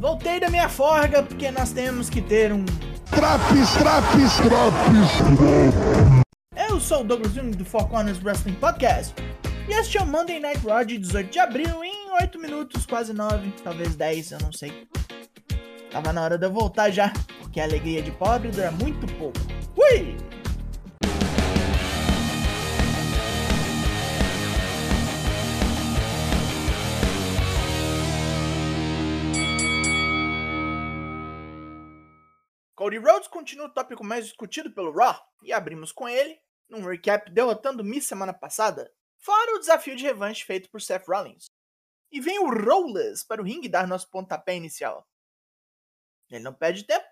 [0.00, 2.64] Voltei da minha forga porque nós temos que ter um.
[3.10, 5.90] Traps, traps, traps.
[6.56, 9.14] Eu sou o Douglas Jung do Four Corners Wrestling Podcast.
[9.68, 13.12] E este é o Monday Night Raw de 18 de abril em 8 minutos, quase
[13.12, 14.88] 9, talvez 10, eu não sei.
[15.90, 19.38] Tava na hora de eu voltar já, porque a alegria de pobre dura muito pouco.
[19.76, 20.16] Ui!
[32.80, 37.30] Cody Rhodes continua o tópico mais discutido pelo Raw, e abrimos com ele, num recap
[37.30, 41.44] derrotando Miss semana passada, fora o desafio de revanche feito por Seth Rollins.
[42.10, 45.06] E vem o Rollers para o ringue dar nosso pontapé inicial.
[46.30, 47.04] Ele não perde tempo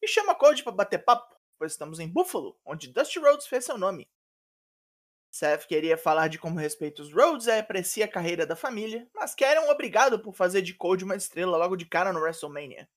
[0.00, 3.76] e chama Cody para bater papo, pois estamos em Buffalo, onde Dusty Rhodes fez seu
[3.76, 4.08] nome.
[5.32, 9.34] Seth queria falar de como respeita os Rhodes e aprecia a carreira da família, mas
[9.34, 12.88] quer é um obrigado por fazer de Cody uma estrela logo de cara no WrestleMania.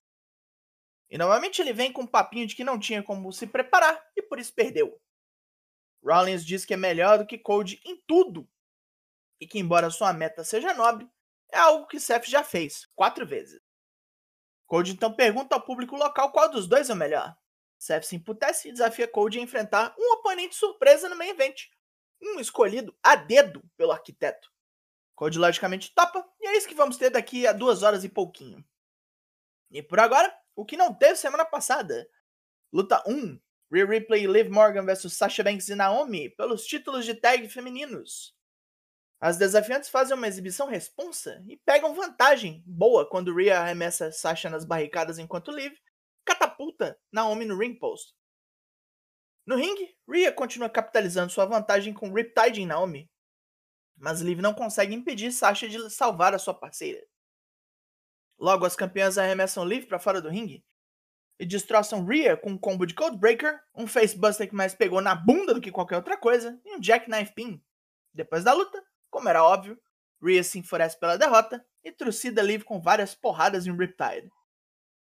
[1.12, 4.22] E novamente ele vem com um papinho de que não tinha como se preparar e
[4.22, 4.98] por isso perdeu.
[6.02, 8.50] Rollins diz que é melhor do que Cody em tudo
[9.38, 11.06] e que, embora sua meta seja nobre,
[11.52, 13.62] é algo que Seth já fez quatro vezes.
[14.66, 17.36] Cody então pergunta ao público local qual dos dois é o melhor.
[17.78, 21.68] Seth se emputece e desafia Cody a enfrentar um oponente surpresa no main event,
[22.22, 24.50] um escolhido a dedo pelo arquiteto.
[25.14, 28.64] Cody logicamente topa, e é isso que vamos ter daqui a duas horas e pouquinho.
[29.70, 32.08] E por agora, o que não teve semana passada.
[32.72, 33.40] Luta 1:
[33.72, 38.36] Rhea Ripley e Liv Morgan vs Sasha Banks e Naomi pelos títulos de tag femininos.
[39.20, 44.66] As desafiantes fazem uma exibição responsa e pegam vantagem boa quando Rhea arremessa Sasha nas
[44.66, 45.74] barricadas enquanto Liv
[46.26, 48.16] catapulta Naomi no ring post.
[49.46, 53.10] No ringue, Rhea continua capitalizando sua vantagem com Riptide em Naomi,
[53.96, 57.06] mas Liv não consegue impedir Sasha de salvar a sua parceira.
[58.42, 60.66] Logo, as campeãs arremessam Liv para fora do ringue
[61.40, 65.54] e destroçam Rhea com um combo de Codebreaker, um facebuster que mais pegou na bunda
[65.54, 67.64] do que qualquer outra coisa e um Jackknife Pin.
[68.12, 69.80] Depois da luta, como era óbvio,
[70.24, 74.28] Rhea se enfurece pela derrota e trucida Liv com várias porradas em Riptide.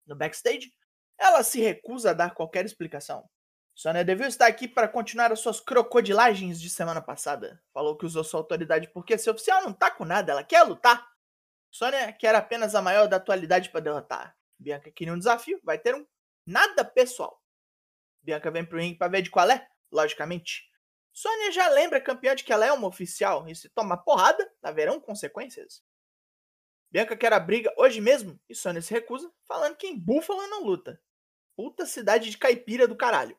[0.04, 0.72] No backstage,
[1.16, 3.24] ela se recusa a dar qualquer explicação.
[3.72, 7.62] Sonya Deville está aqui para continuar as suas crocodilagens de semana passada.
[7.72, 11.06] Falou que usou sua autoridade porque esse oficial não tá com nada, ela quer lutar.
[11.78, 14.36] Sônia quer apenas a maior da atualidade para derrotar.
[14.58, 16.04] Bianca queria um desafio, vai ter um.
[16.44, 17.40] Nada pessoal.
[18.20, 20.68] Bianca vem pro ringue para ver de qual é, logicamente.
[21.12, 25.00] Sônia já lembra campeã de que ela é uma oficial e se toma porrada, haverão
[25.00, 25.84] consequências.
[26.90, 30.64] Bianca quer a briga hoje mesmo e Sônia se recusa, falando que em Buffalo não
[30.64, 31.00] luta.
[31.54, 33.38] Puta cidade de caipira do caralho.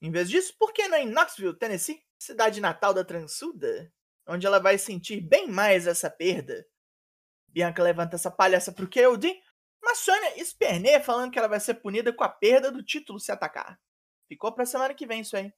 [0.00, 3.92] Em vez disso, por que não em Knoxville, Tennessee, cidade natal da transuda?
[4.28, 6.64] Onde ela vai sentir bem mais essa perda.
[7.54, 9.32] Bianca levanta essa palhaça pro KOD,
[9.80, 13.30] mas Sônia esperneia falando que ela vai ser punida com a perda do título se
[13.30, 13.80] atacar.
[14.26, 15.54] Ficou pra semana que vem isso aí.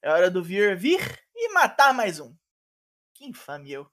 [0.00, 1.00] É hora do vir vir
[1.34, 2.32] e matar mais um.
[3.14, 3.90] Que infame eu.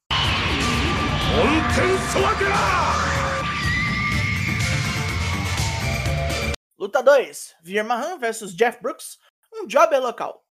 [6.77, 9.17] Luta 2: Vir Mahan vs Jeff Brooks,
[9.51, 10.45] um jobber local.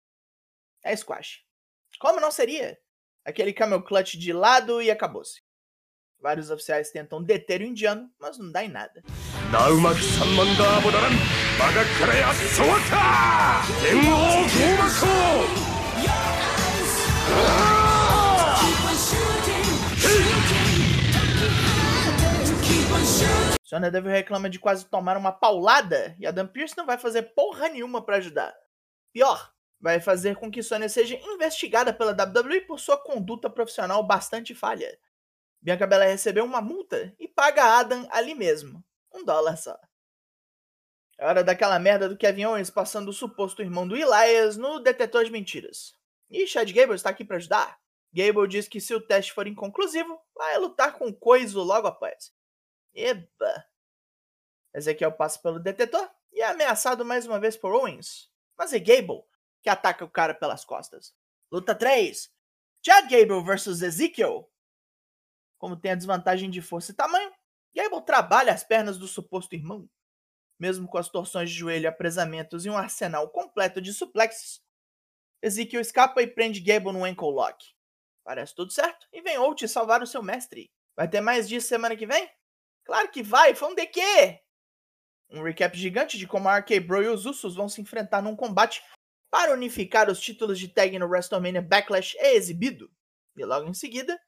[0.82, 1.44] É squash.
[2.00, 2.80] Como não seria?
[3.26, 5.47] Aquele camel clutch de lado e acabou-se.
[6.20, 9.04] Vários oficiais tentam deter o indiano, mas não dá em nada.
[23.64, 27.68] Sonya Deville reclama de quase tomar uma paulada e Adam Pearce não vai fazer porra
[27.70, 28.56] nenhuma para ajudar.
[29.14, 34.56] Pior, vai fazer com que Sonya seja investigada pela WWE por sua conduta profissional bastante
[34.56, 34.98] falha.
[35.62, 38.84] Bianca Belair recebeu uma multa e paga Adam ali mesmo.
[39.14, 39.78] Um dólar só.
[41.18, 45.26] É hora daquela merda do Kevin Owens passando o suposto irmão do Elias no detetor
[45.26, 45.96] de mentiras.
[46.30, 47.80] E Chad Gable está aqui para ajudar.
[48.14, 52.34] Gable diz que se o teste for inconclusivo, vai lutar com Coiso logo após.
[52.94, 53.66] Eba!
[54.74, 58.32] Ezequiel passa pelo detetor e é ameaçado mais uma vez por Owens.
[58.58, 59.24] Mas é Gable
[59.64, 61.16] que ataca o cara pelas costas.
[61.52, 62.32] Luta 3.
[62.86, 64.50] Chad Gable vs Ezekiel
[65.58, 67.32] como tem a desvantagem de força e tamanho,
[67.76, 69.90] Gable trabalha as pernas do suposto irmão.
[70.60, 74.62] Mesmo com as torções de joelho, apresamentos e um arsenal completo de suplexes,
[75.42, 77.64] Ezekiel escapa e prende Gable no ankle lock.
[78.24, 80.72] Parece tudo certo, e vem Out salvar o seu mestre.
[80.96, 82.30] Vai ter mais disso semana que vem?
[82.84, 84.42] Claro que vai, foi um quê?
[85.30, 88.36] Um recap gigante de como a RK Bro e os Usos vão se enfrentar num
[88.36, 88.82] combate
[89.30, 92.90] para unificar os títulos de tag no WrestleMania Backlash é exibido.
[93.36, 94.20] E logo em seguida,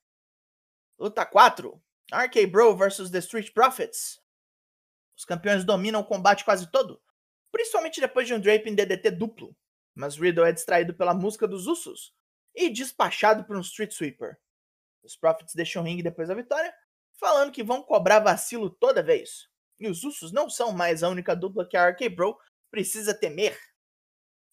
[1.00, 1.82] Luta 4.
[2.12, 4.20] RK Bro vs The Street Profits.
[5.18, 7.02] Os campeões dominam o combate quase todo,
[7.54, 9.56] principalmente depois de um drape em DDT duplo,
[9.96, 12.14] mas Riddle é distraído pela música dos Usos
[12.54, 14.38] e despachado por um Street Sweeper.
[15.02, 16.74] Os Profits deixam o ringue depois da vitória,
[17.18, 19.48] falando que vão cobrar vacilo toda vez.
[19.80, 22.38] E os Usos não são mais a única dupla que a RK Bro
[22.70, 23.58] precisa temer.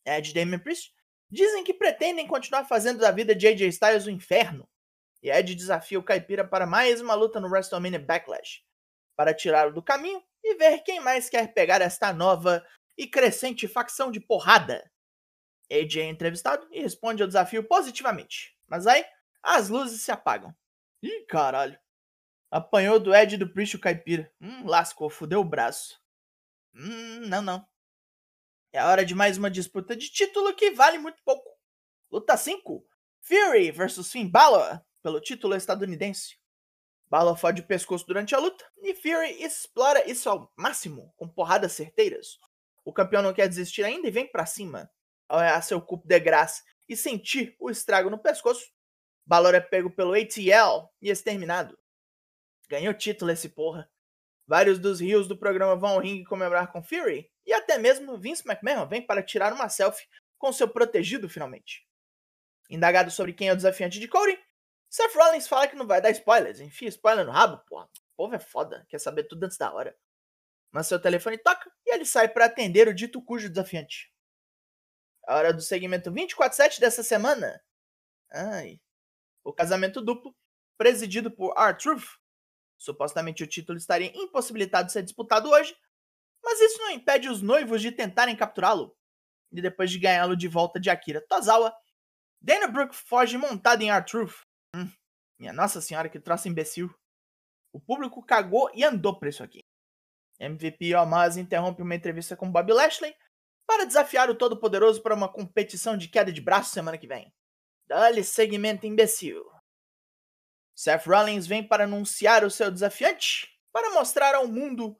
[0.06, 0.94] Ed e Priest
[1.28, 4.68] dizem que pretendem continuar fazendo da vida de AJ Styles o inferno.
[5.22, 8.62] E Ed desafia o Caipira para mais uma luta no WrestleMania Backlash,
[9.16, 12.64] para tirá-lo do caminho e ver quem mais quer pegar esta nova
[12.96, 14.90] e crescente facção de porrada.
[15.70, 18.56] AJ é entrevistado e responde ao desafio positivamente.
[18.66, 19.04] Mas aí,
[19.42, 20.54] as luzes se apagam.
[21.02, 21.78] Ih, caralho.
[22.50, 24.32] Apanhou do Ed do Priest o caipira.
[24.40, 26.00] Hum, lascou, fudeu o braço.
[26.74, 27.66] Hum, não, não.
[28.72, 31.48] É hora de mais uma disputa de título que vale muito pouco.
[32.10, 32.86] Luta 5.
[33.22, 36.36] Fury vs Finn Balor pelo título estadunidense.
[37.08, 41.74] Balor fode o pescoço durante a luta e Fury explora isso ao máximo, com porradas
[41.74, 42.40] certeiras.
[42.84, 44.90] O campeão não quer desistir ainda e vem para cima.
[45.28, 48.68] Ao errar seu cupo de graça e sentir o estrago no pescoço,
[49.24, 51.78] Balor é pego pelo ATL e exterminado.
[52.68, 53.88] Ganhou título esse porra.
[54.44, 58.42] Vários dos rios do programa vão ao ringue comemorar com Fury, e até mesmo Vince
[58.44, 61.86] McMahon vem para tirar uma selfie com seu protegido finalmente.
[62.68, 64.36] Indagado sobre quem é o desafiante de Cody,
[64.96, 66.58] Seth Rollins fala que não vai dar spoilers.
[66.58, 67.84] Enfia spoiler no rabo, porra.
[67.84, 69.94] O povo é foda, quer saber tudo antes da hora.
[70.72, 74.10] Mas seu telefone toca e ele sai para atender o dito cujo desafiante.
[75.26, 77.62] A hora do segmento 24-7 dessa semana.
[78.32, 78.80] Ai.
[79.44, 80.34] O casamento duplo,
[80.78, 82.16] presidido por R-Truth,
[82.78, 85.76] Supostamente o título estaria impossibilitado de ser disputado hoje,
[86.42, 88.96] mas isso não impede os noivos de tentarem capturá-lo.
[89.52, 91.74] E depois de ganhá-lo de volta de Akira Tozawa,
[92.40, 94.45] Dana Brooke foge montado em R-Truth.
[95.38, 96.92] Minha nossa senhora, que troço imbecil.
[97.72, 99.60] O público cagou e andou pra isso aqui.
[100.38, 103.14] MVP Omaz interrompe uma entrevista com Bob Lashley
[103.66, 107.32] para desafiar o Todo-Poderoso para uma competição de queda de braço semana que vem.
[107.86, 109.44] Dá-lhe segmento imbecil.
[110.74, 114.96] Seth Rollins vem para anunciar o seu desafiante, para mostrar ao mundo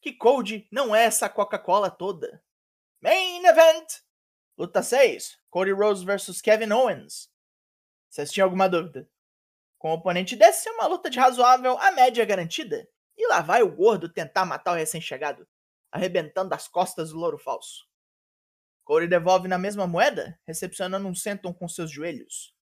[0.00, 2.42] que Cody não é essa Coca-Cola toda.
[3.00, 3.86] Main Event!
[4.56, 7.28] Luta 6: Cody Rhodes vs Kevin Owens.
[8.08, 9.08] Vocês tinham alguma dúvida?
[9.78, 12.88] Com o oponente desse, é uma luta de razoável a média garantida.
[13.16, 15.46] E lá vai o gordo tentar matar o recém-chegado,
[15.90, 17.86] arrebentando as costas do louro falso.
[18.84, 22.54] Cody devolve na mesma moeda, recepcionando um senton com seus joelhos.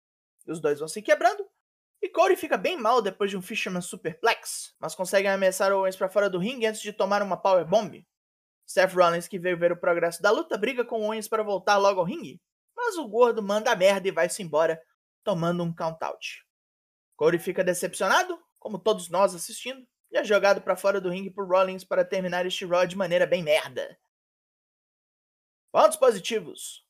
[0.47, 1.49] E os dois vão se quebrando
[2.05, 6.11] e Cody fica bem mal depois de um Fisherman Superplex, mas consegue ameaçar Owens para
[6.11, 8.07] fora do ringue antes de tomar uma Power Bomb.
[8.67, 12.01] Seth Rollins, que veio ver o progresso da luta, briga com Owens para voltar logo
[12.01, 12.43] ao ringue,
[12.77, 14.79] mas o gordo manda a merda e vai-se embora,
[15.25, 16.44] tomando um count-out.
[17.17, 21.49] Cody fica decepcionado, como todos nós assistindo, e é jogado para fora do ringue por
[21.49, 23.99] Rollins para terminar este Raw de maneira bem merda.
[25.73, 26.85] Pontos positivos.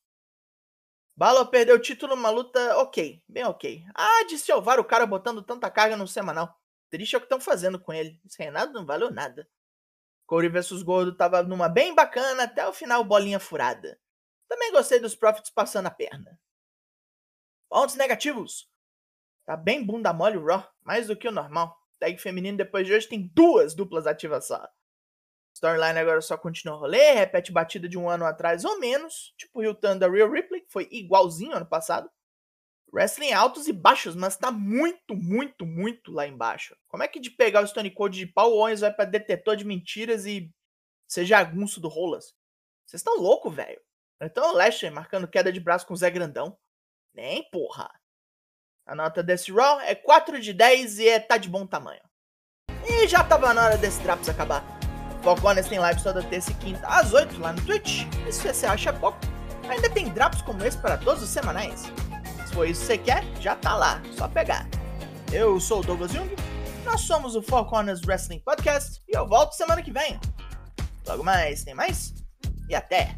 [1.17, 3.83] Balor perdeu o título numa luta ok, bem ok.
[3.95, 6.59] Ah, de salvar o cara botando tanta carga no semanal.
[6.89, 8.19] Triste é o que estão fazendo com ele.
[8.25, 9.49] Esse reinado não valeu nada.
[10.25, 13.99] Corey vs Gordo tava numa bem bacana até o final bolinha furada.
[14.47, 16.39] Também gostei dos Profits passando a perna.
[17.69, 18.69] Pontos negativos.
[19.45, 21.77] Tá bem bunda mole o Raw, mais do que o normal.
[21.99, 24.67] Tag feminino depois de hoje tem duas duplas ativas só.
[25.55, 29.73] Storyline agora só continua rolê, repete batida de um ano atrás ou menos, tipo o
[29.73, 32.09] da Real Ripley, que foi igualzinho ano passado.
[32.91, 36.75] Wrestling altos e baixos, mas tá muito, muito, muito lá embaixo.
[36.87, 39.55] Como é que de pegar o Stone Cold de pau, o Owens vai pra detetor
[39.55, 40.49] de mentiras e
[41.07, 42.33] ser jagunço do Rolas?
[42.85, 43.81] Vocês estão louco, velho.
[44.21, 46.57] Então o Lashley marcando queda de braço com o Zé Grandão.
[47.13, 47.89] Nem porra.
[48.87, 52.01] A nota desse Raw é 4 de 10 e é tá de bom tamanho.
[52.87, 54.63] E já tava na hora desse Traps acabar.
[55.23, 58.03] Foco Honest tem lives toda terça e quinta às 8 lá no Twitch.
[58.27, 59.17] E se você acha pouco,
[59.67, 61.91] ainda tem drops como esse para todos os semanais.
[62.45, 64.67] Se for isso que você quer, já tá lá, só pegar.
[65.33, 66.29] Eu sou o Douglas Jung,
[66.83, 70.19] nós somos o Four Corners Wrestling Podcast e eu volto semana que vem.
[71.07, 72.13] Logo mais, tem mais?
[72.69, 73.17] E até!